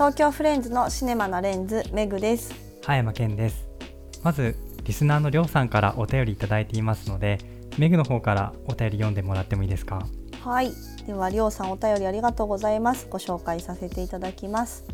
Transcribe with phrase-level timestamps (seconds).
[0.00, 3.68] 東京フレンズのシネマなレンズメグです葉山健です
[4.22, 7.36] まずリスナーのりょうさんからお便りいただいていますので
[7.76, 10.06] メグの方からお便り読んでもらってもいいですか？
[10.42, 10.72] はい
[11.06, 14.86] ではりょうさんお便りありがとうございますご紹介させていただきます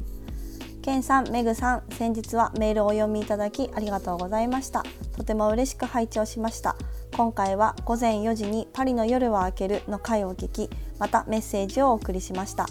[0.82, 4.84] ケンさん、メグさん、先日はメールをお読みいただきありがとうございました。
[5.16, 6.76] とても嬉しく拝聴しました。
[7.16, 12.66] 今回は午前4時にパリの夜は明けるの回を聞き、またメッセージをお送りしました。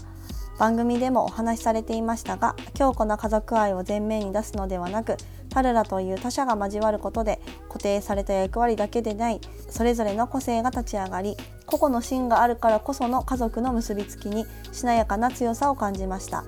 [0.58, 5.16] 番組でもお話しされていましたが、強固な家族愛を前面に出すのではなく、
[5.56, 11.34] 彼らという他者が交わることで固定された役割だけでないそれぞれの個性が立ち上がり
[11.64, 16.44] 個々の芯があるからこその家族の結びつきにしなやかな強さを感じました。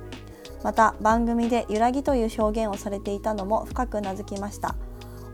[0.62, 4.74] また番組で揺らぎという表現をされていたのも深く名付きました。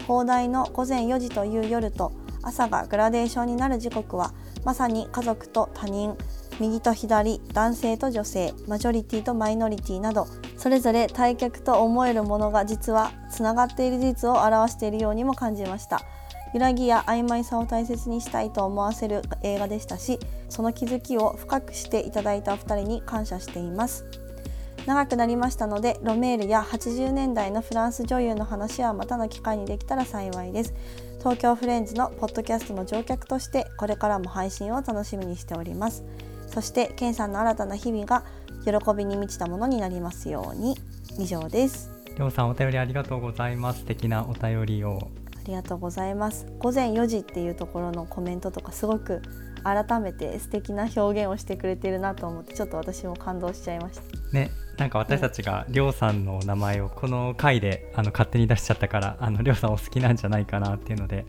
[0.07, 6.17] 放題の午前4時という夜と朝がグラデーションになる時刻はまさに家族と他人
[6.61, 16.01] 右と左男性と女性マジョリティとマイノリティなどそれぞれ対極と思えるものが実はつながっている事実を表しているようにも感じました。
[16.55, 24.05] 揺らぎや曖昧さを大切にしたいと思わせる映画でしたしその気づきを深くしていただいたお二人に感謝しています。
[24.87, 30.75] 長くなりましたのでロメールや80年代のフランス女優の話はまたの機会にできたら幸いです。
[31.19, 36.05] 東京フレンズのポッドキャストの乗客としてこれからも配信を楽しみにしております。
[36.49, 38.25] そしてケンさんの新たな日々が
[38.65, 40.77] 喜びに満ちたものになりますように。
[41.19, 41.91] 以上です。
[42.17, 43.81] りょうさんお便りありがとうございます。
[43.81, 44.99] 素敵なお便りを。
[45.37, 46.47] ありがとうございます。
[46.59, 49.21] 午前4時っていうところのコメントとかすごく
[49.63, 54.03] 改めて素敵な表現をしてくれてるなと思ってちょっと私も感動しちゃいました。
[54.33, 61.27] ねなんか私たちがりょうさんの名前をこの回であの勝手に出しちゃったからあのりょうさんお好きなんじゃないかなっていうので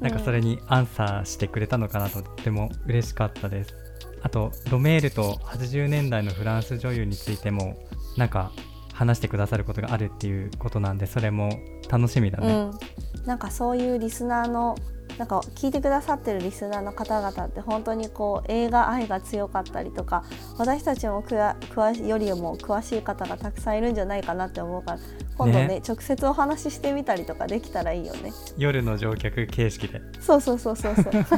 [0.00, 3.87] なんかそれにアンサーしてくれたのかなととても嬉しかったです。
[4.22, 7.76] あとロメールと80年代のフランス女優についても
[8.16, 8.52] なんか
[8.92, 11.50] 話してくださることがあるっていうことなんでそれも
[11.88, 14.76] 楽しみだね、うん、なんかそういうリスナーの
[15.18, 20.24] なんか聞いてくださってるリスナーの方々って本当にこう映画愛が強かったりとか
[20.58, 24.98] 私たちもくわ詳しよりも詳しい方がたくさんいるんじゃないかなって思うから
[25.36, 28.32] 今度ね、ね、直接お話ししてみたりとかできたらいいよね。
[28.56, 30.00] 夜の乗客形式で。
[30.20, 30.94] そうそうそうそう。
[30.94, 31.30] そう確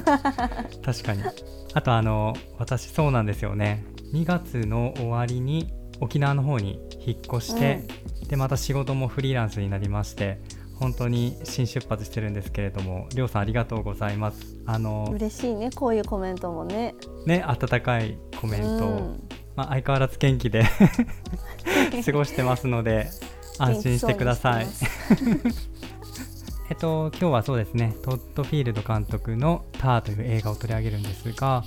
[1.03, 1.23] かに。
[1.75, 3.85] あとあの私そうなんですよね。
[4.12, 7.85] 2月の終わりに沖縄の方に引っ越して、
[8.23, 10.41] うん、でまた仕事もフリーランスになりまして
[10.81, 14.57] 本当に新出発してるんですけれども、りょうさんありがとうございます。
[14.65, 16.95] あの嬉しいね、こういうコメントもね。
[17.27, 20.65] ね、温かいコメント、うん、まあ相変わらず元気で
[22.05, 23.11] 過ごしてますので、
[23.61, 24.67] 安心してください。
[26.71, 31.62] えっと今日はそうですね、トッドフィールド監督のターという映画を取り上げるんですが、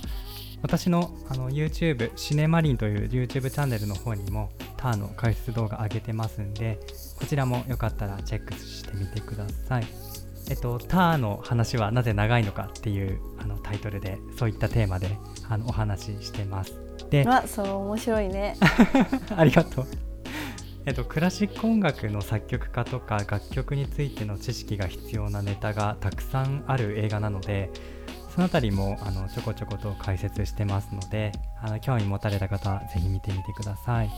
[0.62, 6.80] 私のあの YouTube シネマリンという YouTube チャンネルの方にもターの解説動画上げてますんで
[7.16, 9.86] こちらもよかったらチェックしてみてください。
[10.50, 15.16] えっとターの話はなぜ長いのかっていうあのタイトルでそういったテーマで
[15.48, 16.74] あのお話ししてます。
[17.10, 18.56] であそう面白いね。
[19.36, 19.86] ありがとう。
[20.86, 27.70] えっと、クラシック音楽の作曲家とか楽曲についての知識が必要なネタがたくさんある映画なので
[28.34, 31.32] そのあたりもあのちょこちょこと解説してますので
[31.62, 34.10] あの興味持たれた方はぜひ見てみてください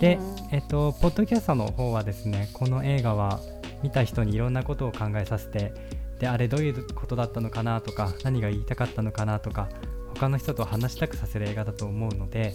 [0.00, 0.18] で、
[0.52, 3.40] えっと、ポッドキャストの方はですねこの映画は
[3.82, 5.72] 見た人にいろんなことを考えさせて
[6.18, 9.68] であれどういうことだったのかなとか何が言いたかったのかなとか
[10.14, 12.54] 他の人と話したくさせる映画だと思うので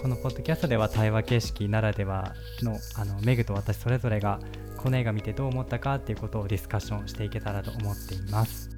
[0.00, 4.38] このポッドキャストでは対話形式ならではのあのメグと私それぞれが
[4.76, 8.70] この映画見てどう思ったかっていうことをディスカッションしていけたらと思っています。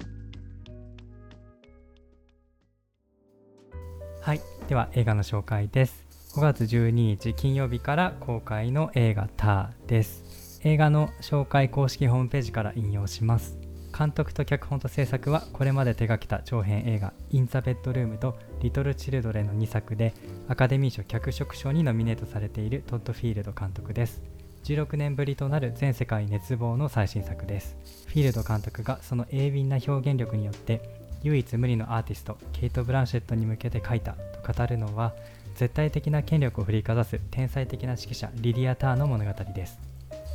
[4.21, 6.06] はい、では映画の紹介です。
[6.37, 10.61] 5月12日金曜日から公開の映画ターです。
[10.63, 13.57] 映画の紹介公式ホームページから引用します。
[13.97, 20.13] 監督と脚本と制作はこれまで手掛けた長編映画「イン・ザ・ベッドルーム」と「リトル・チルドレン」の2作で
[20.47, 24.21] アカデミー賞脚色賞にノミネートされているトッド・フィールド監督です
[24.65, 27.75] 16年ぶりとなる全世界熱望の最新作です
[28.05, 35.15] フィールド監督がその鋭敏な表現力によって唯一無二のアーティストケイト・ブランシェットに向けて書いたと語るのは
[35.57, 39.79] 絶対的な権力を振りかざす天才的な指揮者リディア・ターの物語です。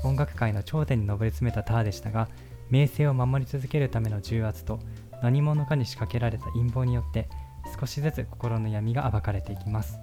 [0.02, 2.28] 音楽界の頂点に上り詰めたターでしたが
[2.70, 4.80] 名声を守り続けるための重圧と
[5.22, 7.28] 何者かに仕掛けられた陰謀によって
[7.78, 9.96] 少しずつ心の闇が暴かれていきます。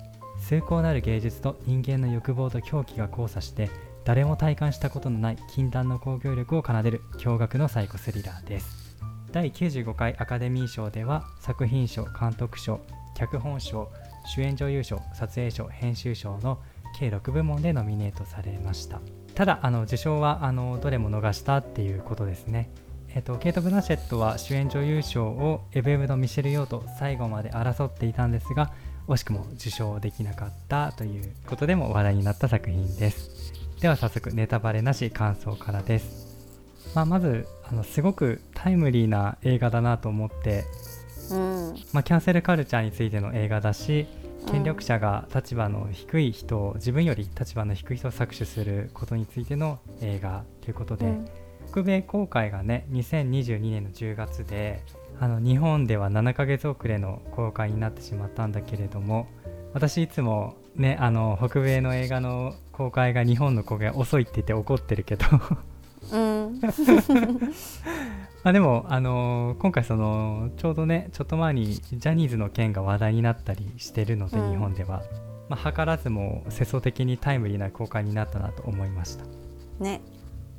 [0.47, 3.69] 崇高なる芸術と人間の欲望と狂気が交差して
[4.05, 8.95] 誰も体感したことのない禁断の興行力を奏でる驚愕のサイコスリラーです。
[9.33, 12.79] 第95回アカデミー賞では作品賞監督賞
[13.15, 13.91] 脚本賞
[14.29, 16.59] 主演女優賞撮影賞編集賞の
[16.99, 19.01] 計6部門でノミネートされました。
[19.33, 22.69] ただあの受賞はあのどれも逃したっていうことですね。
[23.15, 28.71] えっと、ケイト・ブランシェットは主演女優賞をエブエブのミシェル・ヨーと最後まで争っていたんですが
[29.07, 33.51] 惜しくも受賞できなかったということでも話題になった作品です。
[33.81, 40.65] では早速ネタバレなし感想からです、まあ、まずあのすごくタイムリーな映画だなと思って、
[41.31, 41.75] うん。
[41.93, 44.07] まあ、キャンセルカルチャーについての映画だし
[44.47, 51.27] 権力者が立場の低い人を自分より立場の低い人を搾取することについての映画ということで、うん。
[51.71, 54.83] 北米公開がね2022年の10月で
[55.19, 59.27] あの日本では7ヶ月遅れの公開になってしまったんだけれども
[59.73, 65.25] 私いつもねあの北米の映画の公開が日本の公開が遅いって言って怒ってるけど。
[66.11, 66.61] うん
[68.43, 75.03] まあでも、あのー、今回そのちょうどねちょっと前にジャニーズの件が話題になったりしてるので、うん、日本では、
[75.49, 79.25] まあ、図らずも世相的にタイムリーな公開になったなと思いました。
[79.79, 80.01] ね。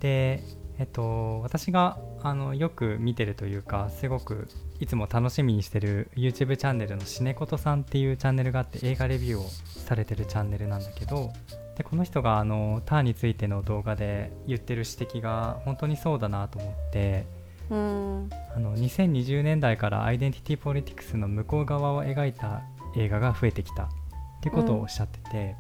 [0.01, 0.43] で
[0.81, 4.49] えっと、私があのよく見てるというかすごく
[4.79, 11.35] いつも楽しみにしてる YouTube チャンネルのシネコトさんっていうチャンネルがあって映画レビューをされてるチャンネルなんだけど
[11.77, 17.27] でこの人があのターンについての動画で言ってる指摘が本当にそうだなと思って
[17.71, 18.31] うん。
[18.55, 22.63] あの2020年代からアイデンティティポリティクスの向こう側を描いた
[22.97, 23.85] 映画が増えてきた。
[23.85, 25.57] ってことをおっしゃってて、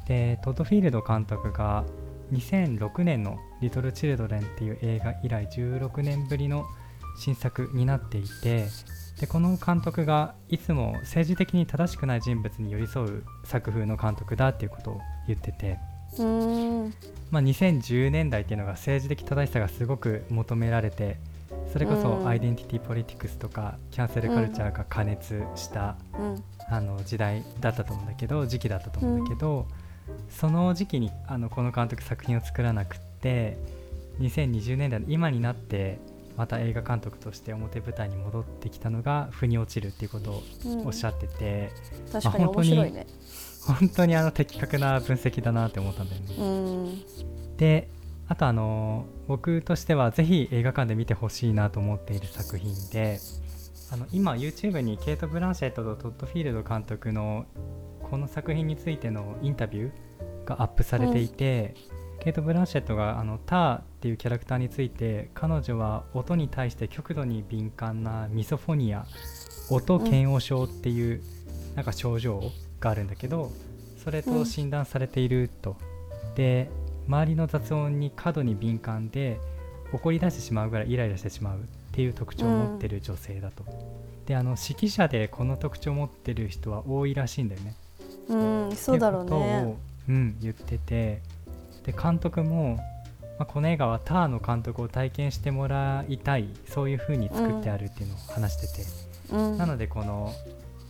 [0.00, 1.84] うん、でトッド・フィールド監督が
[2.32, 6.64] 2006年の「リトル・チルドレン」っていう映画以来16年ぶりの
[7.18, 8.66] 新作になっていて
[9.20, 15.78] でこの監督がいつも政治的に正しくない人物に寄り添う作風の監督だっていうことを言ってて。
[17.30, 21.18] まあ、2010年代っていうのが政治的正しさがすごく求められて
[21.72, 25.96] それこそアイデンティティポリティクスとかキャンセルカルチャーが過熱した、
[26.68, 29.66] あの時代だったと思うんだけど時期だったと思うんだけど、
[30.28, 33.56] その時期にあのこの監督作品を作らなくって
[34.20, 35.98] 2020年代の今になって
[36.36, 40.42] また映画監督として表舞台に戻ってきたのが腑に落ちるっていうことを
[40.86, 41.70] おっしゃってて、
[42.06, 43.06] うん、確かに面白いね。
[43.66, 46.34] 本当にあの的確な分析だなって思ったんだよね。
[46.38, 47.88] うん、で
[48.30, 53.18] あとあの僕としてはぜひ映画館で見てほしいなと思っている作品で
[53.92, 57.44] あの今 YouTube にケイト・ブランシェットとトッド・フィールド監督の
[58.08, 61.74] この作品についてのインタビューがアップされていて、
[62.14, 69.06] うん、ケイト・ブランシェットがあのターっていうキャラクターについて彼女は音に対して極度に敏感なミソフォニア
[69.70, 71.20] 音嫌悪症っていう、
[71.74, 72.40] なんか症状
[72.78, 73.50] があるんだけど
[73.96, 75.76] それと診断されていると、
[76.36, 76.70] で
[77.06, 79.40] 周りの雑音に過度に敏感で
[79.92, 81.60] 怒り出してしまうぐらいイライラしてしまうっ
[81.92, 83.64] ていう特徴を持ってる女性だと、
[84.26, 87.74] であの指揮者でこの特徴を持ってる人は多いらしいんだよね。
[88.28, 89.76] うんそうだろうね。
[90.08, 91.22] うん、言ってて。
[91.84, 92.82] で監督も、ま
[93.40, 96.48] あ、この映画はターの監督を体験してもらいたい。
[96.68, 98.82] そういう風に作ってあるっていうのを話して
[99.32, 100.32] て、うん、なのでこの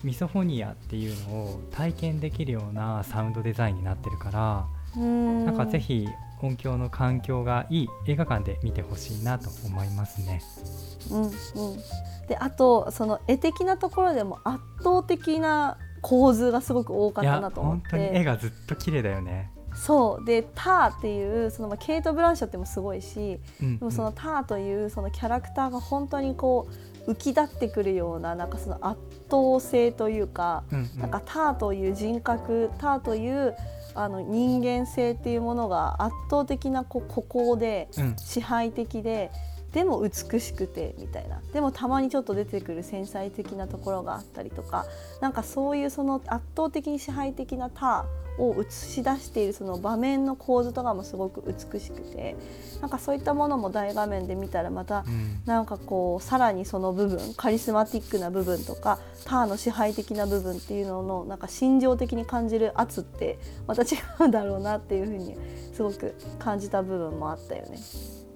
[0.03, 4.67] ミソフォニアっていうのを体験できるようなサウンドデザインになってるから、
[4.99, 6.09] ん、なんかぜひ
[6.43, 10.43] 音響の環境がいい映画館で見てほしいなと思いますね。
[11.11, 11.33] うんうん、
[12.29, 17.83] であとその絵的なところでも圧倒的な構図がすごく多かったなと思って。
[17.83, 19.51] 本当に絵がずっと綺麗だよね。
[19.75, 20.25] そう。
[20.25, 26.69] で「ター」っていうその、まあ、ケイト・ブランショットもすごいし、うんうん、でもその「ター」というそのキャラクターが本当にこ
[27.07, 29.01] う浮き立ってくるようななんかその圧
[29.31, 33.55] 倒性というか、うんうん、なんか「ター」という人格「ター」という
[33.95, 39.31] あの人間性っていうものが圧倒的なこう孤高で支配的で、
[39.73, 41.41] でも美しくてみたいな。
[41.53, 44.87] でもたまにちょっと出てくる繊細的なところがあったりとか。
[45.21, 48.07] なんかそういうその圧倒的に支配的な他
[48.39, 52.37] を映し出しているその場面の構図とかもすごく美しくて。
[52.81, 55.05] なんかそういったものも大画面で見たらまた
[55.45, 63.87] なんかこうさらにその部分カリスマティックな部分とか他の支配的な部分っていうののなんか心情的に感じる圧ってまた違
[64.21, 65.37] うんだろうなっていうふうに
[65.75, 67.79] すごく感じた部分もあったよね。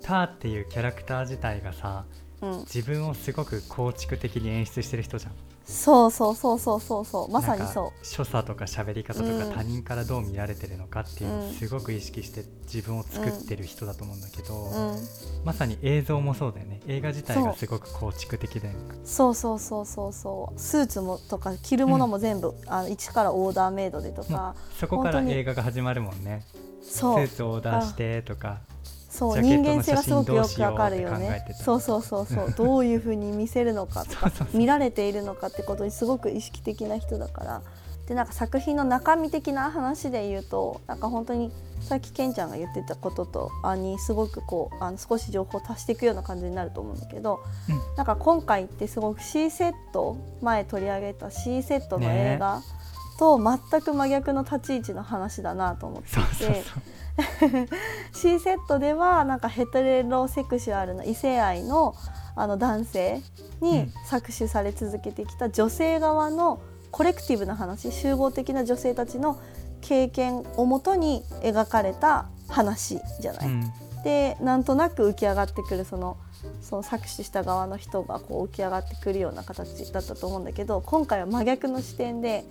[0.05, 2.05] ターっていうキャラクター自体がさ、
[2.43, 5.33] うん、自分をすごく構築的に演出してる人じゃん。
[5.65, 7.31] そうそうそうそうそうそう。
[7.31, 8.07] まさにそう。
[8.07, 14.99] 所作とか喋り方とか他人からどう見られてるのかっていうのをすごく意識して自分を作ってる人だと思うんだけど、うん、
[15.43, 16.81] まさに映像もそうだよね。
[16.87, 18.71] 映画自体がすごく構築的で
[19.05, 20.61] そうそうそうそうそう。
[20.61, 26.45] スーツもとか着るものも全部、うん、あの一からオーダーメイドでとか、そこから映画が始まるもんね。
[26.83, 28.61] スーツオーダーしてとか
[29.15, 31.45] そう人間性がすごくよくわかるよね。
[31.63, 32.53] そうそうそうそう。
[32.59, 37.63] どういうふうに見せるのかとか見られているのかってことにすごく意識的な人だから。
[38.09, 47.41] でなんか作品の中身的な話で言うとなんか本当にさっきケンちゃんが言ってたこととあにすごくこうあの少し情報を足していくような感じになると思うんだけど、
[47.71, 52.61] うん、なんか今回ってすごく C セット前取り上げた C セットの映画
[53.19, 56.65] と全く真逆の立ち位置の話だなと思っていて。
[58.13, 61.95] C セットではなんかヘテロセクシュアルな異性愛の
[62.37, 63.23] あの男性
[63.61, 66.59] に搾取され続けてきた女性側の
[66.91, 69.39] コレクティブな話集合的な女性たちの
[69.81, 73.47] 経験をもとに描かれた話じゃない。
[73.47, 76.17] うん、でなんとなく浮き上がってくるその
[76.61, 82.45] その搾取した側の人がこう浮き上がってくるような形だったと思うんだけど今回は真逆の視点で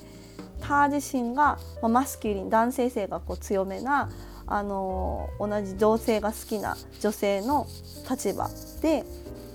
[0.63, 4.09] ター自身が、まあ、マスキュリン男性性がこう強めな
[4.47, 7.67] あの同じ同性が好きな女性の
[8.09, 8.49] 立場
[8.81, 9.03] で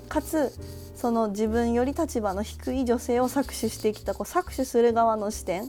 [0.08, 0.52] かつ
[0.94, 5.68] その自分より立場の低い女性を搾取してきたこう搾取する側の視点っ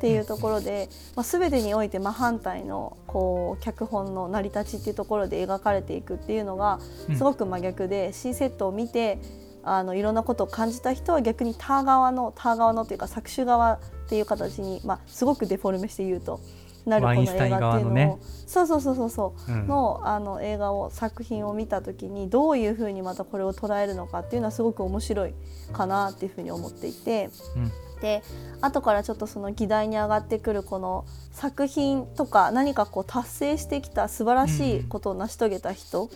[0.00, 6.80] ていうところで、まあ、全てにおいて真反対のこう脚本の成り立ちっていうところで描かれていくっていうのが
[7.14, 9.18] すごく真逆で、うん、C セットを見て
[9.62, 13.78] あのいろんなことを感じた人は逆にター側のター側のっていうか搾取側
[14.10, 16.40] っていう形に、まあ、すごくデフォルメして言うと
[16.84, 25.34] なるこの映画っていうのを、ね、そうそうそうそうのあの映画を作品を見た時にどういうふうにまたこれを捉えるのかっていうのはすごく面白い
[25.72, 27.30] かなっていうふうに思っていて。
[27.54, 27.70] うん。
[28.00, 28.22] で
[28.62, 36.08] 後からちょっとその議題に上がってくるこの作品とか何かこう達成してきた素晴らしいことを成し遂げた人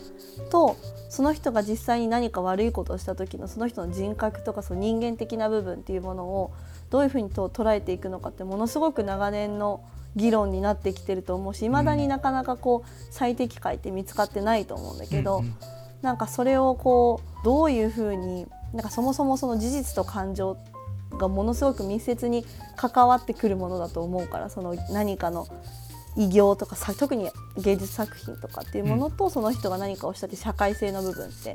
[0.49, 0.77] と、
[1.09, 6.53] その人が実際に何か悪いことをした時のその人の人格とかその人間的な部分っていうものを
[6.89, 9.83] どういうふうにと捉えていくのかってものすごく長年の
[10.15, 15.55] 議論になってきてると思うしいまだになかなかこう最適解って見つかってないと思うんだけど、うんうん、
[16.01, 20.57] なんかそれをこうどういうふうになんかそもそもその事実と感情
[21.17, 25.47] がものすごく密接に関わってくるものだと思うからその何かの
[26.17, 31.53] 偉業とかさ特に芸術作品とかっていうものと、その人が何かをしたって社会性の部分って、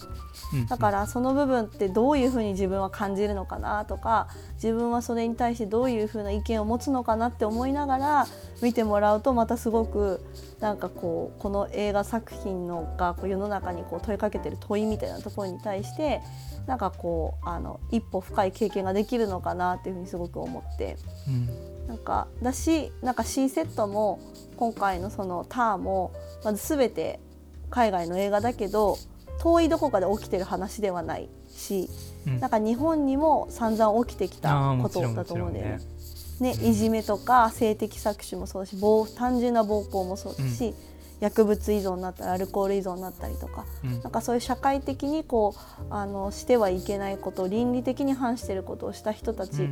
[0.68, 8.26] だからその部分ってどういうふうに自分は感じるのかなとか自分はそれに対してどういうふうな意見を持つのかなって思いながら
[8.62, 10.20] 見てもらうとまたすごく
[10.60, 16.20] なんかこうこの映画作品のがこう世の中にこう問いかけてる問いみたいなところに対して
[16.66, 20.96] なんかこうあの一歩深い経験ができるのかなっていうふうにすごく思って、
[21.28, 21.48] うん、
[21.86, 24.20] なんかだしなんか C セットも
[24.56, 26.12] 今回のそのターも
[26.44, 27.20] まず全て
[27.70, 28.96] 海外の映画だけど
[29.40, 31.88] 遠いどこかで起きてる話ではないし、
[32.26, 35.80] うん、なんか日本にも散々起きてきたことだと思うんだよね。
[36.40, 40.89] ね、いじめとか性的搾取もそうだし単純な暴行もそうだし、うん
[41.20, 49.68] 薬物依存になったりアルコール依存になったりとか、うん、なんかそういう社会的にこうあのしてはいけないこと倫理的に反していることをした人たち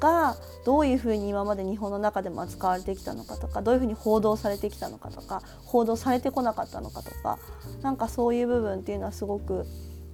[0.00, 7.38] がどういうふうに今まで日本の中でも扱われてきたのかとかどういうふうに報道されてきたのかとか報道されてこなかったのかとか
[7.82, 9.66] なんかそういう部分っていうのはすごく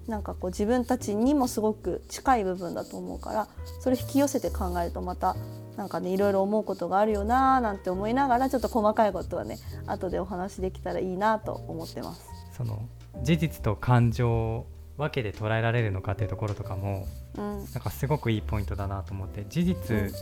[0.08, 3.48] なんかこう自分たちにもすごく近い部分だと思うから
[3.80, 5.36] それ引き寄せて考えるとまた
[5.78, 12.26] なんかねいろいろ思うことがあるよなーなんて思いながらちょっと細かいことはね後でお話できたらいいなと思ってます。
[12.52, 12.82] その
[13.22, 14.66] 事実と感情を
[14.96, 17.06] 分けで捉えられるのかっていうところとかも、
[17.36, 20.12] うん、なんかすごくいいポイントだなと思って事実、うん、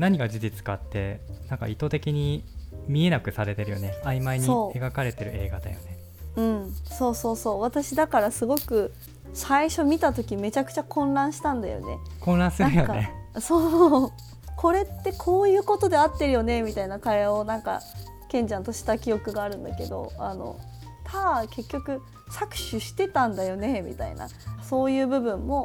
[0.00, 2.44] 何が事実かってなんか意図的に
[2.88, 3.94] 見えなくされてるよね。
[4.02, 5.98] 曖昧に描かれてる映画だよね。
[6.34, 7.60] うん、そうそうそう。
[7.60, 8.92] 私だからすごく
[9.32, 11.98] 最初見た時めちゃくちゃ混乱したんだよね。
[12.18, 13.12] 混乱するよね。
[13.38, 14.12] そう
[14.60, 16.60] これってこういうことで合ってるよね？
[16.60, 17.80] みたいな会話をなんか
[18.28, 20.60] ケンちゃんとした記憶があるんだけどあの
[21.04, 23.80] た結局搾取してたんだよね？
[23.80, 24.28] みたいな
[24.62, 25.64] そういう部分も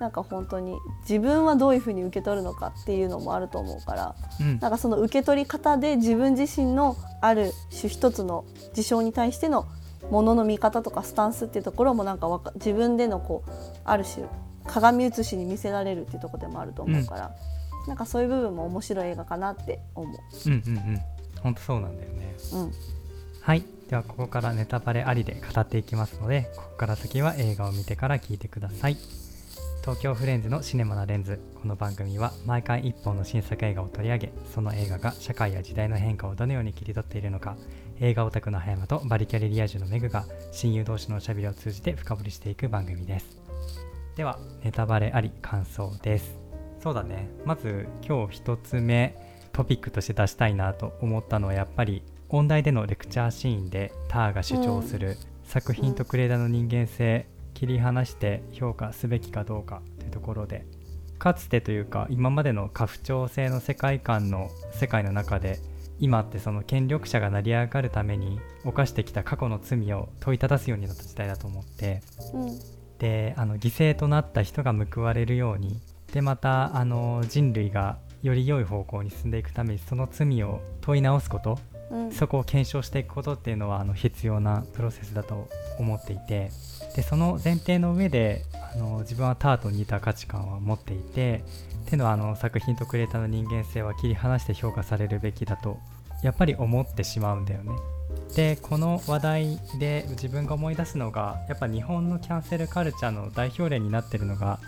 [0.00, 0.76] なんか本当に
[1.08, 8.44] 自分はどういうふうに受け取るのかっていうのもあると思うから、うん、なんかその受け取り方で自分自身のある種一つの
[8.74, 9.68] 事象に対しての
[10.10, 13.50] ものの見方とかスタンスっていうところもなんか自分でのこう
[13.84, 14.26] ある種
[14.66, 17.30] 鏡写しに見せられるっていうところでもあると思うから、
[17.86, 20.16] なんかそういう部分も面白い映画かなって思う。
[20.46, 21.00] うんうんうん。
[21.40, 22.34] 本当そうなんだよね。
[22.52, 22.72] うん。
[23.40, 23.64] はい。
[23.88, 28.96] ではここからネタバレありで語っていきますので、ここから先は映画を見てから聞いてください。
[29.82, 37.56] 東京フレンズのシネマなレンズこの番組は毎回1本の新作映画を取り上げその映画が社会や時代の変化をどのように切り取っているのか
[37.98, 43.40] 映画オタクの葉山とバリキャリリア充のメグが親友同士のおしゃべりを通じて深掘りしていく番組です
[44.14, 46.41] ではネタバレあり感想です
[46.82, 47.28] そうだね。
[47.44, 49.16] まず今日1つ目
[49.52, 60.66] トピックとして出したいなと思ったのはやっぱり音大でのレクチャーシーンでターが主張する作品とクレーダーの人間性切り離して評価すべきかどうかというところで。
[61.20, 65.60] かつてというか今までの家父長制の世界観の世界の中で
[66.00, 72.00] 今ってその権力者が成り上がるために犯してきた過去の罪を問いただすようになった時代だと思って。
[72.34, 72.58] うん。
[72.98, 75.80] であの犠牲となった人が報われるように
[76.12, 81.58] でまたあの人類がより良い方向に進んでいくためにその罪を問い直すこと
[81.90, 86.50] うんそこを検証していくことっていうのはあの必要なプロセスだと思っていて
[86.96, 91.44] でその前提の上であの自分はターと似た価値観を持っていて
[91.82, 95.78] っていうのはあの作品とクリエイターの人間性は切り離して評価されるべきだと
[96.22, 97.72] やっぱり思ってしまうんだよね。
[98.36, 104.58] でこの話題で自分が思い出すのがやっぱ日本のキャンセルカルチャーの代表例になってるのが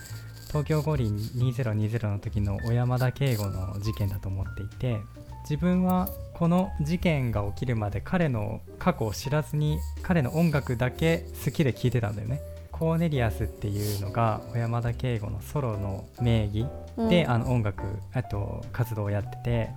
[0.55, 5.01] 東京五輪2020の時の小山田圭吾の事件だと思っていて
[5.43, 12.41] 自分はこの事件が起きるまで彼の過去を知らずに彼の音楽だけ好きで聴いてたんだよね。
[12.71, 16.67] コーネリアスっていうのが小山田圭吾のソロの名義
[17.11, 17.83] で、あの音楽
[18.13, 19.71] あと活動をやってて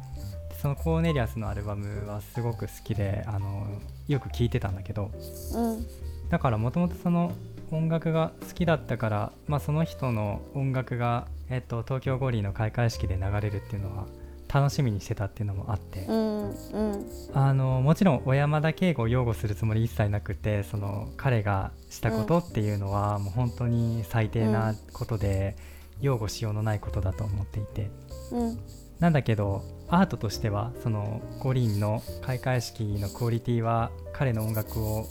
[0.62, 3.66] そのコーネリアスのアルバムはすごく好きであの
[4.08, 5.10] よく聴いてたんだけど
[5.56, 5.88] うん
[6.30, 7.34] だからもともとその
[7.72, 14.06] 音楽が好きだったから、まあ、その人の音楽が、えっと、東京五輪の開会式で流れるっていうのは
[14.54, 16.54] 楽しみにしてたっていうのもあって、うんう
[16.98, 17.06] ん。
[17.34, 25.56] あのもちろん小山田圭吾を擁護するつもり一切なくてその彼がしたことっていうのはもう本当に最低なことで
[26.00, 27.92] 擁護しようのないことだと思っていて。
[28.32, 28.60] うん。
[29.00, 35.06] なんだけどアートとしてはその五輪の開会式のクオリティは彼の音楽を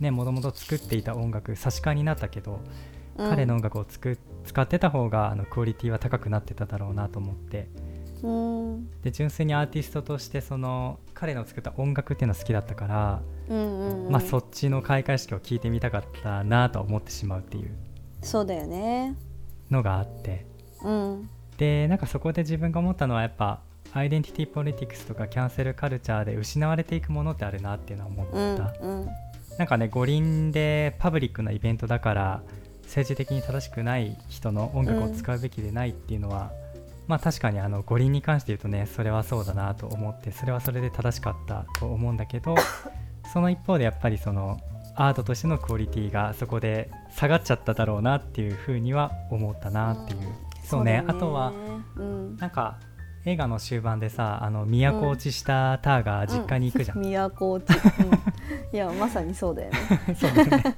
[0.00, 2.60] ねもともと作っていた音楽差し替えになったけど、
[3.16, 7.68] 彼の音楽をつく使ってた方があのクオリティは高くなってただろうなと思って。
[8.22, 8.90] うん。
[9.02, 17.70] で純粋にアーティストとしてその彼の作った音楽っていうのは好きだったから、うんうんまあそっちの開会式を聞いてみたかったなと思ってしまうっていう。
[18.22, 19.16] そうだよね。
[19.70, 20.46] のがあって。
[20.82, 21.30] うん。
[21.56, 23.60] でなんかそこで自分が思ったのはやっぱ
[23.92, 29.08] アイデンティティポリティクスとかキャンセルカルチャーで失われていくものってあるなっていうのは思っうんた、うん
[29.58, 32.42] なんかね五輪でパブリックなイベントだから
[32.84, 36.52] 政治的に正しくない人の音楽を使うべきでないっていうのは、
[37.06, 42.54] まあ確かにあの五輪に関して言うとねそれはそうだなと思ってそれはそれで正しかったと思うんだけど
[43.32, 44.58] その一方でやっぱりその
[44.94, 50.20] アートとしてのクオリティがそこで下がっちゃっただろうなっていうふうには思ったなっていう、
[50.64, 51.52] そうねだあとは
[51.96, 52.36] うん。
[52.36, 52.78] なんか
[53.28, 59.78] 映画の終盤でさあの都落ちしたターが実家に行くじゃん、都落ち、うん、いやまさにそうだよね。
[60.16, 60.76] そうだね。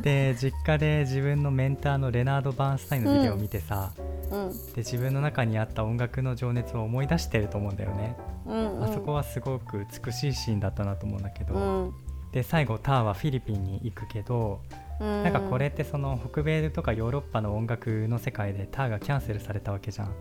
[0.00, 3.90] で実家で自分のメンターのレナード・バーンスタインのビデオを見てさ、
[4.30, 4.52] うん。
[4.52, 8.84] で自分の中にあった音楽の情熱を思い出してると思うんだよね、うんうん。
[8.84, 11.94] あそこはすごく美しいシーンだったなと思うんだけど、うん。
[12.30, 14.60] で最後ターはフィリピンに行くけど、
[15.00, 15.24] うん。
[15.24, 20.12] なんかこれってその北米とかヨーロッパの音楽の世界でターがキャンセルされたわけじゃん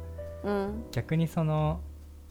[0.45, 0.85] うん。
[0.91, 1.81] 逆にその、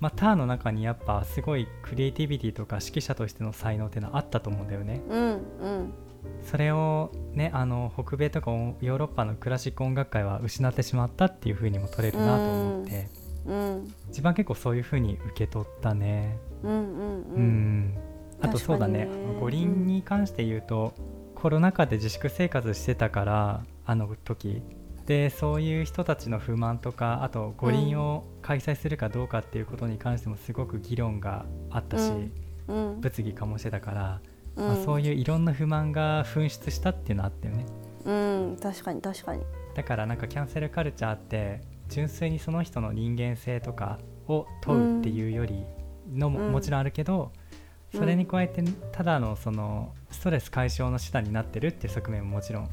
[0.00, 5.02] まあ、ターの中にやっぱすごいクリエイティビティとか指揮者としての才能っていうのはあったと思うんだよね。
[5.08, 5.94] うんうん。
[6.42, 13.08] それをねあの北米とかヨーロッパのクラシック音楽界は失ってしまったっていう風にも取れるなと思って。
[13.46, 13.94] うん。
[14.08, 16.38] 自分は結構そういう風に受け取ったね。
[16.62, 17.94] うんうん
[18.40, 19.08] あとそうだね。
[19.40, 20.92] 五輪に関して言うと、
[21.34, 24.62] コロナ禍で自粛生活してたからあの時
[25.06, 32.10] でそういう人たちの不満とかあと五輪を開催するかどうかっていうことに関してもすごく議論があったし、
[32.68, 32.94] うん。
[32.94, 33.00] うん。
[33.00, 34.20] 物議かもしてたから、
[34.56, 34.66] うん。
[34.66, 37.66] まあ、そういういろんな不満が噴出したっていうのはあったよね。
[38.04, 38.56] うん。
[38.60, 39.42] 確かに確かに。
[39.74, 45.64] だからなんかキャンセルカルチャーって純粋にその人の人間性とかを問うっていうより
[46.12, 46.52] のも,、うん。
[46.52, 47.32] もちろんあるけど
[47.92, 48.62] それに加えて
[48.92, 52.70] ただのそのストレス解消の手段になってるっていう側面ももちろん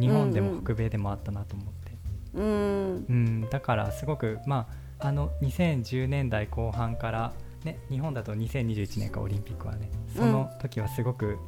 [0.00, 1.92] 日本でも北米でもあったなと思って、
[2.34, 3.50] うんうん。
[3.50, 7.32] だからすごくまああの2010年代後半から、
[7.64, 11.38] ね、日本だと2021年かオリンピックはねその時はすごく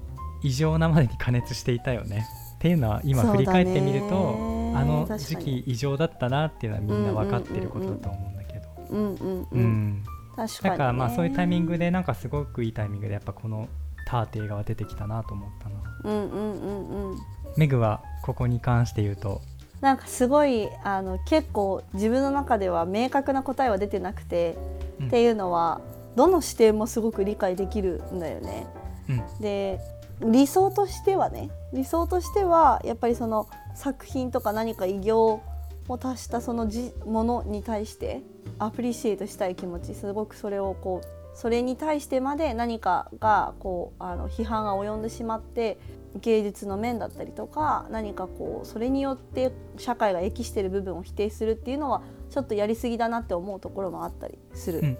[0.42, 2.26] 異常なまでに加熱していたよね。
[2.56, 8.68] っていうのは今振り返ってみると、あの時期異常だったなっていうのはみんな分かってることだと思うんだけど。
[8.90, 9.62] うんうんううん。
[9.62, 10.04] ん。
[10.36, 13.68] 確かだからまあそういうタイミングでなんかすごくいいタイミングでやっぱこの
[14.06, 15.74] ターって映画は出てきたなと思ったな。
[16.04, 17.18] うんうんうんうん
[17.56, 19.40] メグはここに関して言うと、
[19.80, 24.56] なんかすごいあの結構自分の中では明確な答えは出てなくて、
[25.00, 25.06] うん。
[25.08, 25.80] っていうのは
[26.14, 28.66] どの視点もすごく理解できるんだよね。
[29.08, 29.40] うん。
[29.40, 29.80] で
[30.20, 35.40] 理想としてはね理想としてはやっぱりその作品とか何か偉業
[35.88, 38.22] を達したそのじものに対して
[38.58, 45.78] アプリシエイトしたい気持ちすごくそれをこうそれに対してまで何かがこうあの批判が及んでしまって
[46.20, 54.98] 芸術の面だったりとか何かこうそれによって社会が益してる部分を否定するっていうのはちょっとやりすぎだなって思うところもあったりする、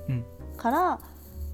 [0.56, 1.00] から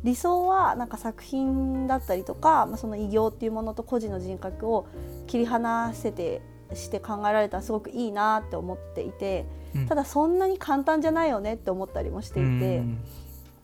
[0.05, 4.87] 理想はなんか作品だったりとか、まあ、その偉業っていうものと個人の人格を
[5.27, 6.41] 切り離せて
[6.75, 12.79] して考えられたらすごくいいなって思っていて、うんただそんなに簡単じゃないよねって思ったりもしていて。
[12.79, 12.99] うん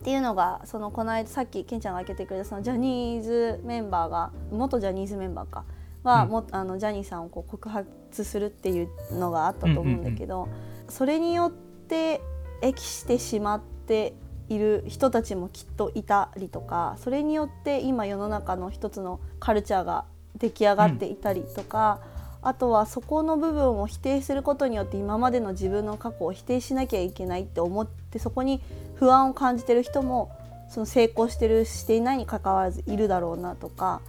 [0.01, 5.65] っていうのがそのこの間さっきケンちゃんが挙げてくれたそのジャニーズメンバーが元ジャニーズメンバーか
[6.03, 6.29] が、うん。
[6.29, 10.47] もあのジャニーさんをこう告発するっていうのがあったと思うんだけど、
[10.89, 12.21] それによって
[12.61, 14.13] 益してしまって
[14.49, 20.05] いる人たちもきっといたりとかそれによって今世の中の一つのカルチャーが
[20.37, 21.99] 出来上がっていたりとか、
[22.41, 28.61] あとはそこの部分を否定することによって今までの自分の過去を否定しなきゃいけないって思ってそこに
[28.95, 30.31] 不安を感じてる人も
[30.69, 34.01] その成功してるしていないにかかわらずいるだろうなとか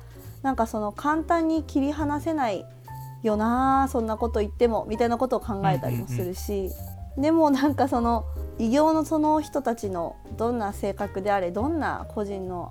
[0.42, 2.64] なんかその簡単に切り離せない
[3.22, 6.70] よなそんなこと言ってもみたいなことを考えたりもするし、
[7.18, 8.24] でもなんかその
[8.58, 12.70] 異形のその人たちのどんな性格であれどんな個人の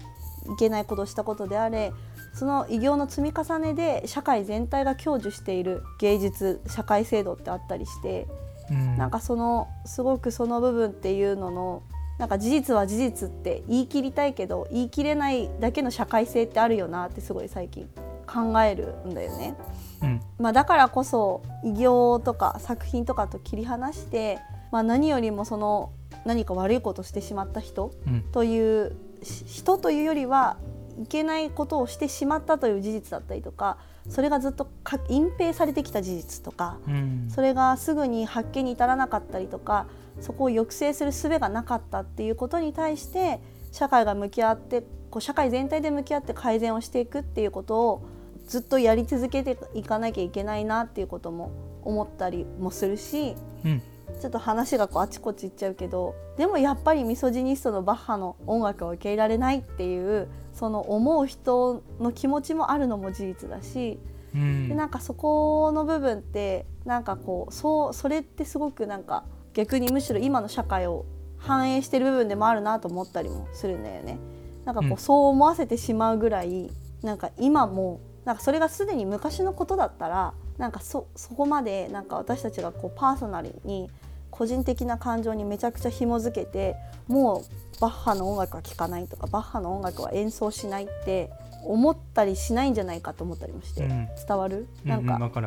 [0.53, 1.91] いけないことをしたことであれ
[2.33, 8.27] その異形の積み重ねで社会全体が享受している芸術社会制度ってあったりして
[8.69, 8.97] うん。
[8.97, 11.83] なんかそのすごくその部分っていうのの
[12.17, 17.89] なんか事実は事実って言い切りたいけど言い切れないだけの社会性ってあるよなってすごい最近
[18.25, 19.55] 考えるんだよね。
[20.01, 20.21] うん。
[20.39, 24.39] まあ、だからこそ偉業とか作品とかと切り離して、
[24.71, 25.91] まあ、何よりもその
[26.25, 28.21] 何か悪いことをしてしまった人うん。
[28.31, 30.57] というし人というよりは
[31.01, 33.77] いけないことをしてしまったという事実だったりとか
[34.09, 37.27] それがずっとか隠蔽されてきた事実とかうん。
[37.29, 39.87] それがすぐに発見に至らなかったりとか
[40.19, 43.39] そこを抑制する術がなかったっていうことに対して
[43.71, 48.05] 社会が向き合ってこう社会全体で向き合って改善をしていくっていうことを
[48.47, 51.51] ずっとやり続けていかなきゃいけないなっていうことも
[51.83, 53.81] 思ったりもするしうん。
[54.21, 63.99] ちょっと話がこうあちこち行っちゃうけどでもやっぱりミソジニストのバッハの音楽を受け入れられないっていうその思う人の気持ちもあるのも事実だし
[64.33, 64.69] うん。
[64.69, 71.05] でなんかそこの部分ってなんかこうそうそれってすごくなんか逆にむしろ今の社会を
[71.37, 74.19] 反映してる部分でもあるなと思ったりもするんだよね。
[74.65, 74.97] なんかこう、うん。
[74.97, 83.89] そう思わせてしまうぐらいなんか今もなんかそれがすでに昔のことだったらなんかそそこまでなんか私たちがこうパーソナルに
[84.31, 86.75] 個人的な感情にめちゃくちゃ紐づけて
[87.07, 87.43] も
[87.77, 91.29] うバッハの音楽は聴かないとかバッハの音楽は演奏しないって
[91.63, 94.07] 思ったりしないんじゃないかと思ったりもして、うん。
[94.27, 95.41] 伝わる、うんうんなんか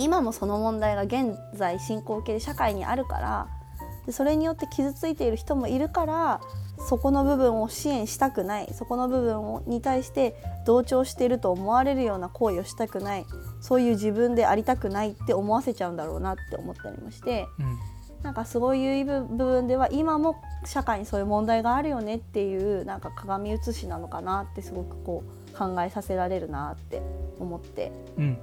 [0.00, 3.48] 今もその問題が現在進行形で社会にあるから
[4.06, 6.40] でそれによって傷ついている人もいるから
[6.78, 8.68] そこの部分を支援したくない。
[8.72, 10.34] そこの部分をに対して
[10.64, 13.26] 同調していると思われるような行為をしたくない。
[13.60, 17.78] そういう自分でありたくないって思わせちゃうんだろうなって思ったりもしてうん。
[18.22, 25.22] なんかそういう部分では今も社会にそういう問題があるよねっていうなんか鏡写しなのかなってすごくこ
[25.54, 27.02] う考えさせられるなって
[27.38, 27.92] 思って。
[28.16, 28.38] うん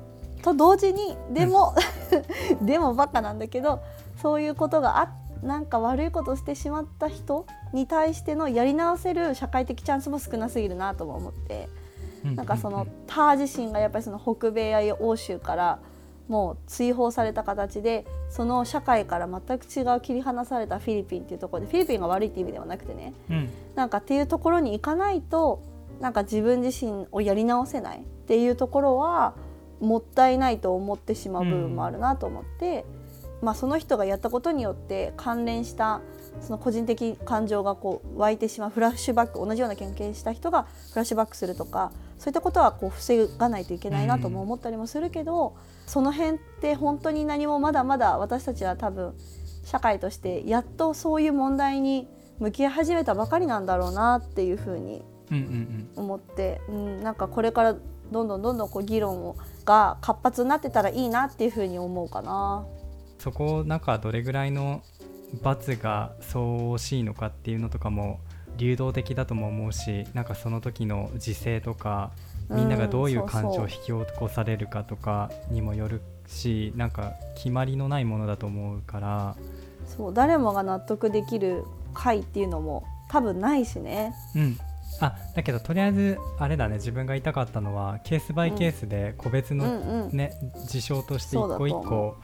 [0.47, 1.75] と同時にでも、
[2.61, 3.79] でもバカなんだけど
[4.21, 11.69] そういうことがあなんか悪いことをしてしまった人に対してのやり直せる社会的チャンスも少なすぎるなとも思って
[12.25, 15.79] うなんかそのター自身がやっぱりその北米や欧州から
[16.27, 23.13] もう追放された形でその社会から全く違う切り離されたフィリピンっていうところでフィリピンが悪いっていう意味ではなくてね。
[23.29, 23.49] うん。
[23.75, 25.61] なんかっていうところに行かないと
[26.01, 29.35] なんか自分自身をやり直せないっていうところは
[29.79, 32.85] もったいないと思ってしまう部分もあるなと思って、
[33.41, 36.01] まあ、その人がやったことによって関連した
[36.41, 49.13] その個人的感情がこう湧いてしまうフラッシュバック同じような経験した人がフラッシュバックするとかそういったことはこう防がないといけないなとも思ったりもするけど、その辺って本当に何もまだまだ私たちは多分
[49.63, 52.07] 社会としてやっとそういう問題に
[52.39, 57.75] 向き合い始めたばかりなんだろうなっていうふうにうんうん思って、うん、なんかこれから
[58.11, 59.35] どんどんどんどんこう議論を
[59.67, 62.65] が活発になってたらいいなっていうふうに思うかな。
[63.19, 64.81] そこをなんかどれぐらいの
[65.43, 68.19] 罰が相応しいのかっていうのとかも
[68.57, 72.11] 流動的だとも思うしなんかその時の時勢とか
[72.49, 79.35] みんながどういううん感情を引き起こされるかとかにもよるしなんか決まりのないものだと思うから
[79.85, 84.13] そう誰もが納得できる会っていうのも多分ないしね。
[84.35, 84.57] うん
[84.99, 86.75] あだけどとりあえずあれだね。
[86.75, 89.57] 自分が言いたかったのはケースバイケースで個別うん。
[89.57, 90.17] のうん。
[90.17, 90.31] ね、
[90.67, 92.17] 事象として一個一個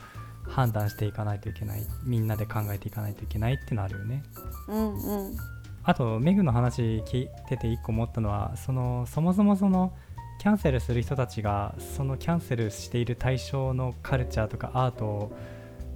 [0.48, 1.82] 判断していかないといけない。
[2.04, 4.24] みんなで考えていかないといけないってのあるよね。
[4.68, 5.38] うんうん。
[5.84, 9.94] あとメグの話聞いてて一個思ったのはそのそもそもその
[10.40, 15.38] キャンセルする人たちがそのキャンセルしている対象のカルチャーとかアートを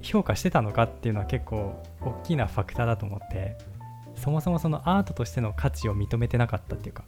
[0.01, 3.57] 評価してたのかっていうのは結構大きなファクターだと思って
[4.17, 7.03] そもそもそのアートとしての価値を認めてなかったっていうか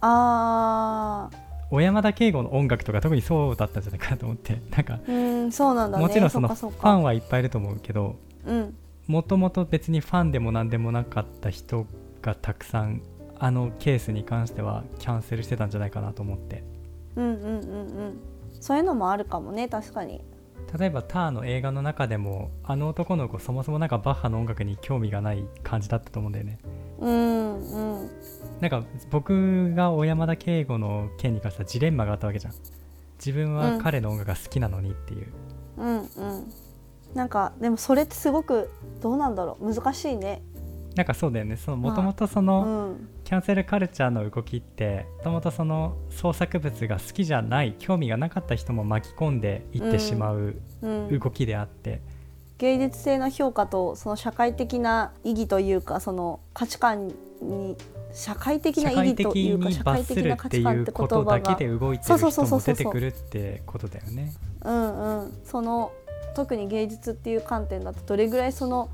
[0.00, 1.30] あ
[1.70, 6.04] 小山田圭吾の音楽とか特にそうだったんじゃないかなと思って なんかーうんそうなんだね。
[6.04, 8.74] もちろんそのファンはいっぱいいると思うけどうん。
[9.06, 11.86] もともと別にファンでも何でもなかった人
[12.22, 13.02] がたくさん
[13.38, 16.64] あのケースに関してはキャンセルしてたんじゃないかなと思って。
[17.16, 18.20] うんうんうんうん。
[18.60, 20.22] そういうのもあるかもね確かに
[20.78, 26.58] 例えばターの映画の中でもあの男の子そもそもなんかバッハの音楽に興味がない感じだったと思うんだよね。
[26.98, 28.10] うんうん。
[28.60, 32.54] なんか僕が小山田圭吾の件に関してはジレンマがあったわけじゃん。
[33.18, 35.32] 自分は彼の音楽が好きなのにっていう、
[35.78, 35.98] うん。
[35.98, 36.52] うん
[37.14, 39.72] なんかでもそれってすごくどうなんだろう。
[39.72, 40.42] 難しいね。
[40.96, 41.56] なんかそうだよね。
[41.68, 51.18] もともとそうのんキャンセルカルチャーの動きってもともとその創作物が好きじゃない興味がなかった人も巻き込んでいってしまううん。
[51.18, 52.02] 動きであって、
[52.58, 57.08] 芸術性の評価とその社会的な意義というかその価値観
[57.40, 57.76] に
[58.12, 64.32] 社会的な意義と的いうかに社会的な罰するっていう価値観って言こと葉がだけで動いてそうる人そうそうそうそうも出てくるってことだよね。
[64.62, 65.38] うんうん。
[65.44, 65.92] その
[66.34, 68.90] 特に芸術っていう観点だとどれぐらいその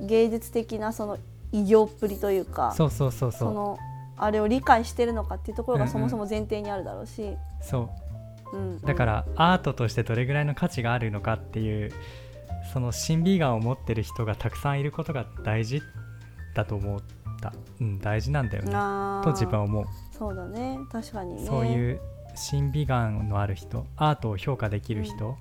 [0.00, 1.18] 芸術的なその
[1.54, 3.78] 異形っぷりというかそうそうそうそそうの
[4.16, 5.86] あれを理解してるのかっていうところうんうん。
[5.86, 7.90] がそもそも前提にあるだろうし、そ
[8.52, 8.56] う。
[8.56, 8.80] うんうん。
[8.80, 11.92] だからアートとしてどれぐらいの価値があるのかっていう
[12.72, 15.80] その審美眼を持ってる人がたくさんいることが大事
[16.54, 17.00] だと思っ
[17.40, 18.72] た、うん、大事なんだよね。
[19.24, 19.84] と自分は思う、
[20.16, 20.78] そうだね。
[20.90, 21.46] 確かにね。
[21.46, 22.00] そういう
[22.34, 25.36] 審美眼のある人アートを評価できる人、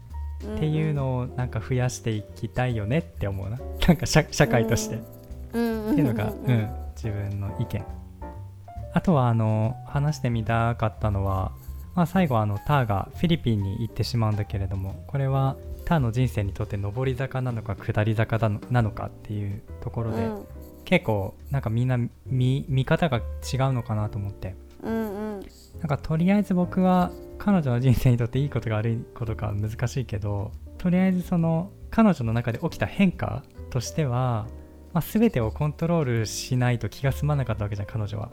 [0.55, 3.57] っていうのをなんか増やしていきたいよねって思うな。
[3.87, 5.22] なんか社社会として、っうん
[5.53, 7.85] うんていうのが、ううんん自分の意見。
[8.93, 11.51] あとはあの話してみたかったのは、
[11.95, 18.37] まあ、最後あのターがフィリピンに行ってしまうんだけれどもこれはターの人生にとって上り坂なのか下り坂
[18.69, 20.45] なのかっていうところで、うん。
[20.85, 23.23] 結構なんかみんな見見方が違う
[23.73, 24.55] のかなと思って。
[24.83, 25.45] うんうん。
[25.79, 34.47] なんかとりあえず僕は彼女の人生にとっていいことが悪いことかは難しいけどとりあえずその彼女の中で起きた変化としては、
[34.93, 38.31] まあ、全てをコントロールしないと気が済まなかったわけじゃん彼女は。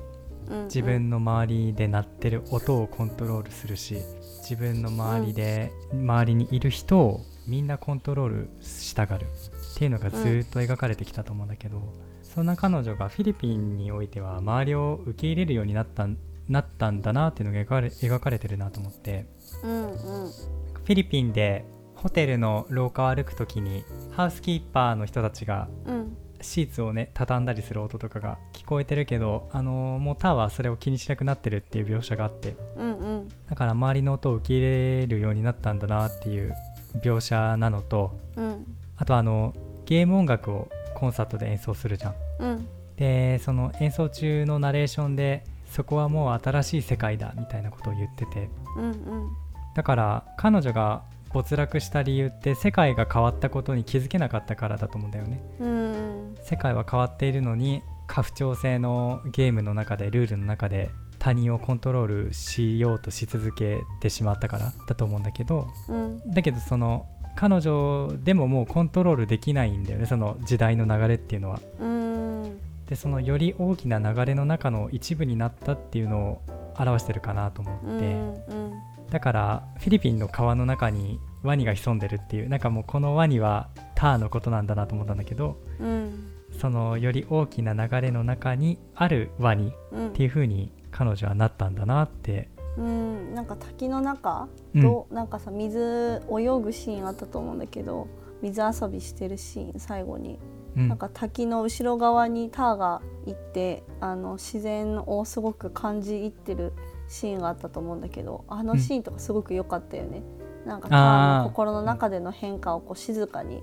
[0.49, 3.99] うん自分の周りで鳴ってる音をコントロールするし
[4.39, 11.81] 自分の周りで周りにいる人をみんなコントロールしたがるっていうのがずっと描かれてきたと思うんだけど、
[12.23, 16.19] そんな彼女がフィリピンにおいては周りを受け入れるようになったん
[16.49, 19.27] なったんだなっていうのが描かれ描かれてるなと思って。
[19.63, 19.97] うんうん。
[20.33, 33.29] フィリピンでホテルの廊下を歩く時にハウスキーパーの人たちがうんシーツをね畳んだりする音とかが聞こえてるけど、あのーもうターはそれを気にしなくなってるっていう描写があってうんうん。
[33.49, 36.55] だから周りの音を受け入れるようになったんだなっていう
[37.03, 38.77] 描写なのとうん。
[38.97, 39.55] あとあの
[39.87, 42.15] ゲーム音楽をコンサートで演奏するじゃん。
[42.39, 42.69] うん。
[42.97, 48.51] でその演奏中のナレーションでそこはもう新しい世界だみたいなことを言ってて。
[48.77, 49.31] うんうん。
[49.75, 55.43] だから彼女が没落した理由って世界が変わったことに気づけなかったからだと思うんだよね。
[55.61, 56.37] うん。
[56.43, 60.91] 世界は変わっているのに過不調性のゲームの中でルールの中で
[61.21, 66.33] 他人をコントロールしようとし続けてしまったからだと思うんだけどうん。
[66.33, 71.61] だけどその彼女でももうコントロールできないんだよねその時代の流れっていうのは。
[71.79, 72.59] うん。
[72.89, 76.43] でそのより大きな流れの中の一部になったっていうのを
[76.77, 78.07] 表してるかなと思うんって、
[78.53, 86.33] うんだからフィリピンの川の中にワニが潜んでるっていうなんかもうこのワニはターのことなんだなと思ったんだけどうん。
[86.59, 90.09] そのより大きな流れの中にあるワニうん。
[90.09, 93.35] っていう風に彼女はなったんだなって、うん。
[93.35, 94.83] なんか滝の中うん。
[94.83, 98.09] と、なんかさ水泳ぐシーンあったと思うんだけど
[98.43, 100.39] 水遊びしてるシーン最後に、
[100.77, 100.89] うん。
[100.89, 106.73] なんか滝の後ろ側にターが行ってあの自然をすごく感じ入ってる
[107.11, 110.23] シーンがあったと思うんだけどあのシーンとかすごく良かったよね。
[110.65, 111.43] なんかター。
[111.43, 113.63] の心の中での変化をこう静かに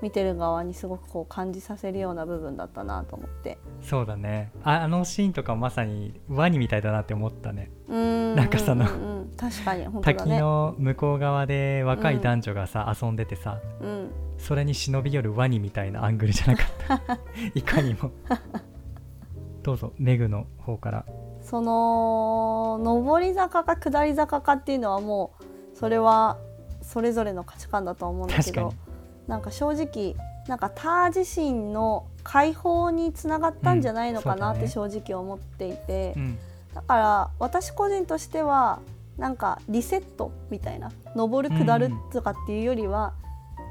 [0.00, 3.58] 見てる側にすごくこう感じさせるような部分だったなと思って。
[3.82, 4.50] そうだね。
[4.64, 7.70] ああのシーンとかまさにワニみたいだなって思ったね。
[7.88, 8.34] うん。
[8.34, 9.30] なんかそのうんうんうん。
[9.36, 9.84] 確かに。
[9.84, 9.90] ね。
[10.02, 14.10] 滝の向こう側で若い男女がさ、遊んでてさうん。
[14.38, 16.62] それに忍び寄るワニみたいなアングルじゃなか
[16.96, 17.18] った？
[17.54, 18.10] いかにも。
[19.62, 21.04] どうぞメグの方から
[21.48, 26.36] その上り坂か下り坂かっていうのはもうそれは
[26.82, 28.74] それぞれの価値観だと思うんだけど
[29.26, 30.14] なんか正直
[30.48, 36.38] なんかター自身の解放につながったんじゃないのかなってうん正直思っていて、うん。
[36.74, 38.80] だから私個人としては
[39.18, 43.12] なんかリセットみたいな上る下るとかっていうよりは、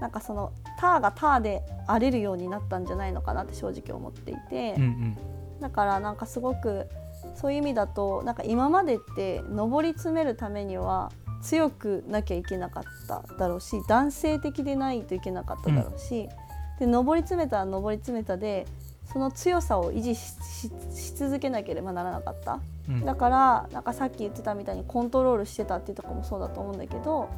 [0.01, 5.17] なんかそのターがターで荒れるようになったんじゃないのかなって正直思っていて、うんうん。
[5.59, 6.87] だからなんかすごく
[7.39, 16.27] そういう意味だとなんか今までって上り詰めるためには強くなきゃいけなかっただろうし男性的でないといけなかっただろうし、
[16.79, 18.65] で上り詰めたら上り詰めたで
[19.05, 22.59] その強さを維持ししし続けなければならなかった。
[22.89, 27.29] うんだからなんかさっき言ってたみたいにコントロールしてたっていうとこもそうだと思うんだけど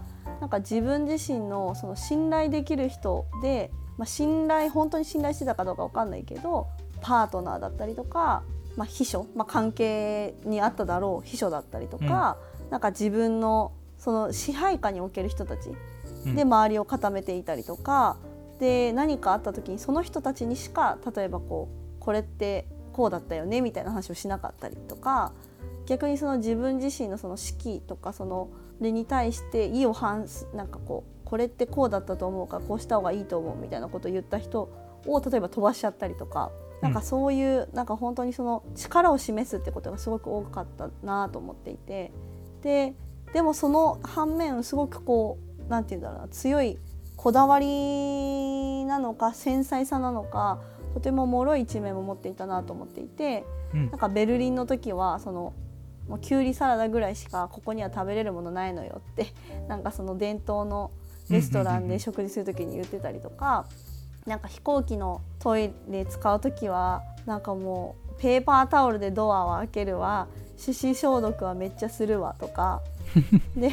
[0.41, 6.67] なんか自分自身のその信頼できる人で、まあ、信頼本当に信頼してたかどうかわかんないけど
[7.01, 8.43] パートナーだったりとか、
[8.79, 12.37] まあ、秘書、まあ、関係にあっただろう秘書だったりとか、
[12.69, 15.71] なんか自分のその支配下における人たち
[16.25, 18.15] うんで周りを固めていたりとか
[18.61, 25.33] で何かあった時にその人たちにしか例えばこうこれってこうだったよねみたいな話をしなかったりとか
[25.85, 34.69] 逆にその自分自身のその指揮とかその例に対して意を反すなんかこうこれってこうだったと思うからこうした方がいいと思うみたいなことを言った人
[35.05, 36.51] を例えば飛ばしちゃったりとか。
[36.81, 42.11] なんかそういうなんか本当にその力を示すってことがすごく多かったなと思っていて。
[42.61, 42.95] で
[43.33, 45.37] でもその反面すごくこ
[45.67, 46.79] うなんて言うんだろうな強い
[47.15, 50.59] こだわりなのか繊細さなのか
[50.95, 53.45] とても脆い一面も持っていたなと思っていて。
[53.73, 53.91] うん。
[53.91, 55.53] なんかベルリンの時はその
[56.07, 59.27] もうきゅうりサラダぐらいしかここには食べれるものないのよって
[59.67, 60.89] なんかその伝統の
[61.29, 63.67] レストランで食事する時に言ってたりとか
[64.25, 70.27] なんか飛行機のトイレ使う時はなんかもうペーパータオルでドアを開けるわ。
[70.57, 72.81] 手指消毒はめっちゃするわとか。
[73.55, 73.71] で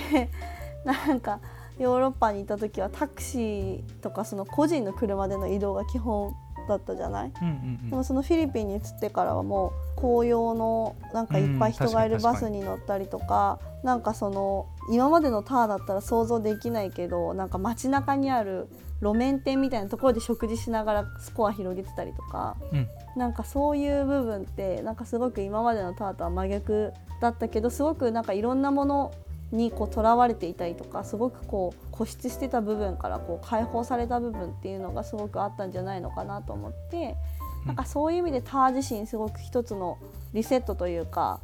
[0.84, 1.40] なんか
[1.78, 6.34] ヨーロッパにいた時はタクシーとかその個人の車での移動が基本
[6.68, 7.32] だったじゃない？
[7.40, 7.50] うんう
[7.86, 18.68] んでもそのフィリピンに移ってからはもう紅葉のなんかいっぱい人がいるうんバスに乗ったりとか,、なんかその今までのターだったら想像できないけどなんか街中にある
[19.02, 22.88] 路面店みたいなところで食事しながらスコア広げてたりとかうん。
[23.16, 29.12] なんかそういう部分ってなんかすごく今までのターとは真逆だったけどすごくなんかいろんなもの
[29.52, 37.16] にこう囚われていたりとかすごくこう固執してた部分からこう解放された部分っていうのがすごくあったんじゃないのかなと思って
[37.64, 39.98] なんかそういう意味でター自身すごく一つの
[40.32, 41.40] リセットというか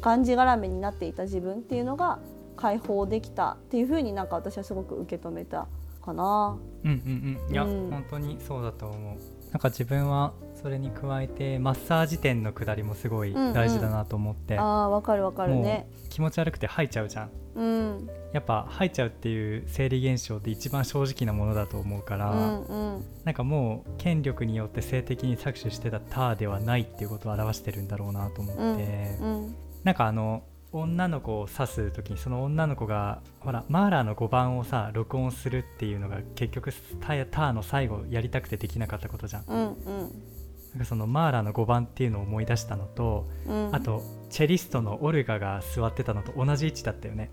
[0.00, 2.18] がんじがらめになっていた自分っていうのが
[2.56, 5.68] 解放できたっていうふうになんか私はすごく受け止めた
[6.02, 6.56] かな。
[6.84, 7.52] うんうんうん。
[7.52, 7.90] いや、うん。
[7.90, 9.18] 本当にそうだと思う。
[9.50, 10.32] なんか自分は
[10.66, 15.86] それに加えてマッサージ店の下りもすごい大事だなと思って、あーわかるわかるね。
[16.10, 17.30] 気持ち悪くて吐いちゃうじゃん。
[17.54, 18.10] うん。
[18.32, 23.04] やっぱ吐いちゃうっていう生理現象って一番正直なものだと思うから、うんうん。
[23.22, 39.44] なんかもう権力によって性的に搾取してたターではないっていうことを表してるんだろうなと思って、うんなんかあの女の子を指す時にその女の子がほらマーラーの5番をさ録音するっていうのが結局ターターの最後やりたくてできなかったことじゃん。
[39.46, 40.35] うんうん
[40.76, 43.70] なんかそのマーラーの5番っていうのを思い出したのと、うん。
[43.72, 47.30] あとチェリストのオルガが座ってたのと同じ位置だったよね。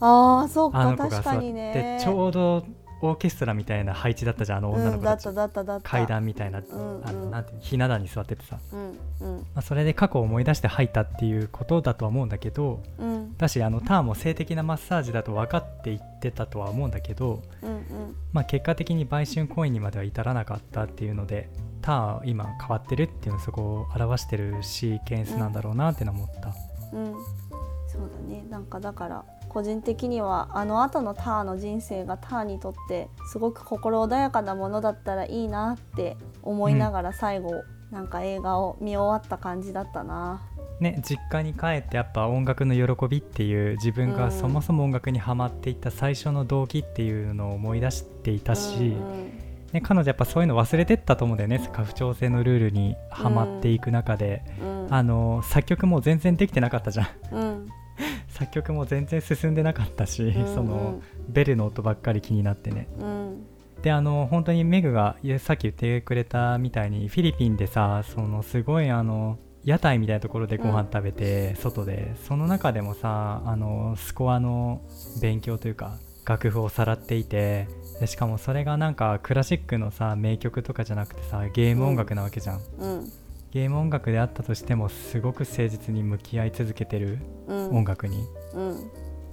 [0.00, 2.00] あーそうかあの子が確か座ってにね。
[2.02, 2.66] ちょうど
[3.00, 5.88] オーケストラみたいな配置だったじゃんあの女のうん、子ち、だったただっただった。
[5.88, 7.02] 階段みたいな、んうん。
[7.06, 9.38] あのなんていうのひな壇に座っててさ、うんうん。
[9.38, 13.36] まあ、それで過去を思い出して吐いたっていうことだとは思うんだけどうん。
[13.36, 17.82] だしあのターンも性的なマッサージだと分かって言ってたとは思うんだけど、うんうん。
[18.32, 21.48] まあ、結果的に売春行為にまでは至らなかったっていうので
[21.82, 26.54] ターンは今変わってるっていうのをそこを表してるシーケンスなんだろうなって思った。
[26.96, 27.14] うん
[27.92, 40.40] そうだねなんかだから個人的にはあの後のターの人生がターにとってすごく心穏やかなものだったらいいなって思いながら最後、なんか映画を見終わった感じだったな。
[40.80, 51.58] ね、実家に帰ってやっぱ音楽の喜びっていう自分がうんそもそも音楽にハマっていった最初の動機っていうのを思い出していたし、うんね、彼女やっぱそういうの忘れてったと思うんだよね。
[51.72, 54.86] 家父長制のルールにはまっていく中で、うん。
[54.90, 57.08] あの作曲も全然できてなかったじゃん。
[57.34, 57.68] うん。
[58.28, 62.88] 作曲も全然進んでなかったし、うんそのベルの音ばっかり気になってね。
[62.98, 63.46] うん。
[63.82, 74.82] であの本当にメグがさっき言ってくれたみたいにフィリピンでさそのすごいあの屋台みたいなところでご飯食べて、外でその中でもさあのスコアの
[75.20, 77.68] 勉強というか楽譜をさらっていて
[78.02, 83.12] でしかもそれがなんかクラシックのさ名曲とかじゃなくてさゲーム音楽なわけじゃん、うん。
[83.52, 87.70] ゲーム音楽であったとしてもすごく誠実に向き合い続けてるうん。
[87.76, 88.90] 音楽に、うん。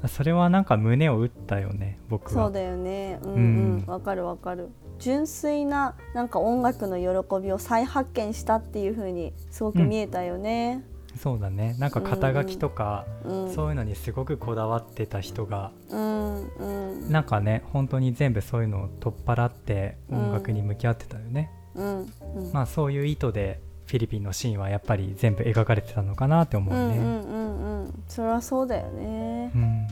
[0.08, 2.46] それはなんか胸を打ったよね僕は。
[2.46, 3.20] そうだよね。
[3.24, 3.34] うん。
[3.34, 3.84] うん。
[3.88, 4.70] わ、かるわかる。
[5.00, 10.84] 純粋ななんか音楽の喜びを再発見したっていう風にすごく見えたよね、
[11.18, 11.76] そうだね。
[11.80, 16.66] なんか肩書きとか、うん、そういうのにすごくこだわってた人がうんう
[17.08, 17.12] ん。
[17.12, 22.10] なんかね本当に全部そういうのを取っ払って音楽に向き合ってたよね、うんうん
[22.54, 29.52] まあそういう意図でフィリピンのシーンはやっぱり全部描かれてたのかなって思うね、うんうんうんうんそれはそうだよね。
[29.56, 29.88] うん。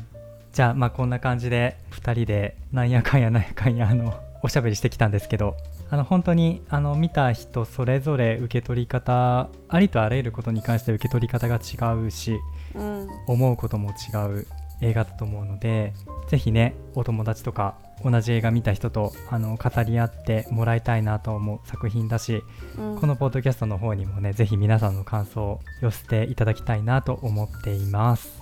[0.51, 4.13] じゃあまあこんな感じで2人でなんやかんやなんやかんやあの
[4.43, 5.55] おしゃべりしてきたんですけど
[5.89, 12.37] あの本当にあの見た人それぞれ受け取り方ありとあらゆることに関して受け取り方が違うし
[12.75, 13.07] うん。
[13.27, 14.47] 思うことも違う
[14.81, 15.93] 映画だと思うので
[16.27, 22.43] ぜひねお友達とか同じ映画見た人とあの語り合ってもらいたいなと思う作品だし
[22.77, 22.99] うん。
[22.99, 28.36] このポッドキャストの方にもねぜひ皆さんの感想を寄せていただきたいなと思っています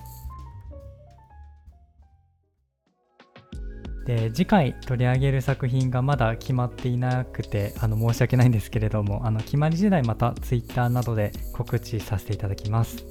[4.05, 13.03] で次回取り上げる作品がまだ決まっていなくてあの申し訳ないんですけれどもあの決まり次第また Twitter などで告知させていただきます。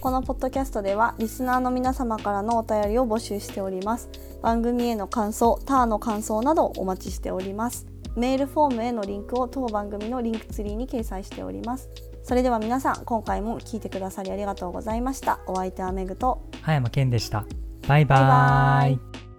[0.00, 4.08] このポッドキャストではリスナーの皆様からのお便りを募集しております。
[4.42, 7.86] 番組への感想ターの感想などお待ちしております。
[8.16, 11.88] メールフォームへのリンクを当番組のリンクツリーに掲載しております。
[12.24, 15.40] それでは皆さん今回も聞いてくださりありがとうございました。
[15.46, 17.44] お相手はメグと葉山健でした。
[17.86, 19.31] バイババイバイイ